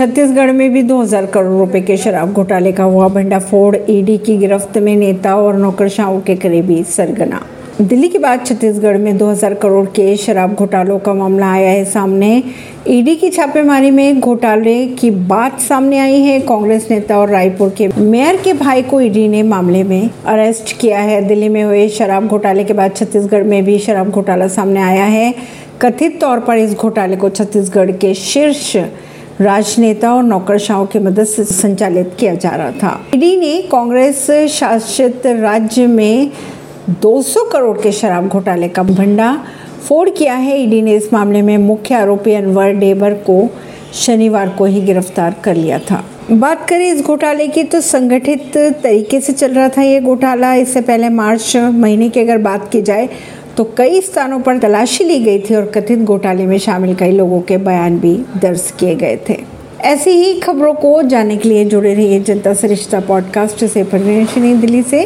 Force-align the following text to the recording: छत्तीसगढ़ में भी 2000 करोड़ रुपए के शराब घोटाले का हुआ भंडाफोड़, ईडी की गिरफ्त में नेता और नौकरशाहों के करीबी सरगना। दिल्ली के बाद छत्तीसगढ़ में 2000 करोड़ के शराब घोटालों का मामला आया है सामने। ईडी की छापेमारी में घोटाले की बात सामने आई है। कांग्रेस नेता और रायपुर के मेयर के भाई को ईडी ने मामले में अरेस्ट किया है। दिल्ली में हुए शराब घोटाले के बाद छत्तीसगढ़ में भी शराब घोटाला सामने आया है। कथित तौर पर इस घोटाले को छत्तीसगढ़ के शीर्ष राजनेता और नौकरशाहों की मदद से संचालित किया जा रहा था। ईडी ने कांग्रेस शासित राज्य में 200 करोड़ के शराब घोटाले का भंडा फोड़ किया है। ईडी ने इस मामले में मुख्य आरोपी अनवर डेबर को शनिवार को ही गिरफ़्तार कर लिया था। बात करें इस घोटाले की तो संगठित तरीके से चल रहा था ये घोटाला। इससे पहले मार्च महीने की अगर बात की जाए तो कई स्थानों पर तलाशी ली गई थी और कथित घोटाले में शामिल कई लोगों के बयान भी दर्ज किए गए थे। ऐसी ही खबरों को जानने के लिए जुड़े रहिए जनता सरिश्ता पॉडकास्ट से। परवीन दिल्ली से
छत्तीसगढ़ 0.00 0.50
में 0.52 0.72
भी 0.72 0.82
2000 0.82 1.26
करोड़ 1.26 1.58
रुपए 1.58 1.80
के 1.80 1.96
शराब 1.96 2.32
घोटाले 2.32 2.70
का 2.72 2.84
हुआ 2.84 3.08
भंडाफोड़, 3.08 3.76
ईडी 3.90 4.16
की 4.18 4.36
गिरफ्त 4.36 4.78
में 4.78 4.96
नेता 4.96 5.34
और 5.36 5.56
नौकरशाहों 5.56 6.20
के 6.20 6.36
करीबी 6.36 6.82
सरगना। 6.82 7.40
दिल्ली 7.80 8.08
के 8.08 8.18
बाद 8.18 8.46
छत्तीसगढ़ 8.46 8.96
में 8.98 9.18
2000 9.18 9.54
करोड़ 9.54 9.84
के 9.86 10.16
शराब 10.16 10.54
घोटालों 10.54 10.98
का 10.98 11.14
मामला 11.14 11.50
आया 11.52 11.70
है 11.70 11.84
सामने। 11.84 12.42
ईडी 12.88 13.14
की 13.16 13.30
छापेमारी 13.30 13.90
में 13.90 14.20
घोटाले 14.20 14.86
की 14.86 15.10
बात 15.10 15.60
सामने 15.60 15.98
आई 15.98 16.20
है। 16.20 16.40
कांग्रेस 16.40 16.88
नेता 16.90 17.18
और 17.18 17.28
रायपुर 17.28 17.74
के 17.78 17.88
मेयर 17.98 18.36
के 18.36 18.52
भाई 18.52 18.82
को 18.82 19.00
ईडी 19.00 19.26
ने 19.28 19.42
मामले 19.42 19.82
में 19.82 20.10
अरेस्ट 20.26 20.76
किया 20.80 21.00
है। 21.00 21.20
दिल्ली 21.26 21.48
में 21.48 21.62
हुए 21.62 21.88
शराब 21.88 22.26
घोटाले 22.26 22.64
के 22.64 22.72
बाद 22.72 22.96
छत्तीसगढ़ 22.96 23.44
में 23.44 23.64
भी 23.64 23.78
शराब 23.78 24.10
घोटाला 24.10 24.48
सामने 24.48 24.80
आया 24.80 25.04
है। 25.04 25.34
कथित 25.82 26.20
तौर 26.20 26.40
पर 26.40 26.56
इस 26.56 26.74
घोटाले 26.74 27.16
को 27.16 27.28
छत्तीसगढ़ 27.28 27.90
के 27.90 28.14
शीर्ष 28.14 28.76
राजनेता 29.40 30.12
और 30.14 30.22
नौकरशाहों 30.22 30.86
की 30.86 30.98
मदद 30.98 31.24
से 31.24 31.44
संचालित 31.44 32.16
किया 32.20 32.34
जा 32.34 32.50
रहा 32.50 32.70
था। 32.72 33.00
ईडी 33.14 33.36
ने 33.36 33.60
कांग्रेस 33.62 34.26
शासित 34.50 35.26
राज्य 35.26 35.86
में 35.86 36.30
200 37.02 37.44
करोड़ 37.52 37.76
के 37.78 37.92
शराब 37.92 38.28
घोटाले 38.28 38.68
का 38.68 38.82
भंडा 38.82 39.32
फोड़ 39.88 40.08
किया 40.10 40.34
है। 40.34 40.60
ईडी 40.60 40.82
ने 40.82 40.96
इस 40.96 41.12
मामले 41.12 41.42
में 41.42 41.56
मुख्य 41.58 41.94
आरोपी 41.94 42.34
अनवर 42.34 42.72
डेबर 42.72 43.14
को 43.26 43.48
शनिवार 43.94 44.48
को 44.48 44.64
ही 44.64 44.80
गिरफ़्तार 44.80 45.34
कर 45.44 45.54
लिया 45.54 45.78
था। 45.90 46.04
बात 46.30 46.68
करें 46.68 46.86
इस 46.86 47.02
घोटाले 47.02 47.46
की 47.48 47.62
तो 47.64 47.80
संगठित 47.80 48.56
तरीके 48.56 49.20
से 49.20 49.32
चल 49.32 49.52
रहा 49.52 49.68
था 49.68 49.82
ये 49.82 50.00
घोटाला। 50.00 50.54
इससे 50.54 50.80
पहले 50.80 51.08
मार्च 51.08 51.56
महीने 51.56 52.08
की 52.08 52.20
अगर 52.20 52.38
बात 52.38 52.70
की 52.72 52.82
जाए 52.82 53.08
तो 53.60 53.64
कई 53.78 54.00
स्थानों 54.00 54.40
पर 54.40 54.58
तलाशी 54.58 55.04
ली 55.04 55.18
गई 55.20 55.38
थी 55.38 55.54
और 55.54 55.66
कथित 55.66 55.98
घोटाले 55.98 56.46
में 56.46 56.58
शामिल 56.58 56.94
कई 56.94 57.10
लोगों 57.12 57.40
के 57.40 57.56
बयान 57.56 57.98
भी 57.98 58.12
दर्ज 58.42 58.70
किए 58.80 58.94
गए 58.94 59.18
थे। 59.28 59.36
ऐसी 59.80 60.10
ही 60.10 60.40
खबरों 60.40 60.72
को 60.74 61.02
जानने 61.02 61.36
के 61.36 61.48
लिए 61.48 61.64
जुड़े 61.64 61.94
रहिए 61.94 62.20
जनता 62.20 62.54
सरिश्ता 62.54 63.00
पॉडकास्ट 63.00 63.64
से। 63.64 63.84
परवीन 63.84 64.60
दिल्ली 64.60 64.82
से 64.82 65.04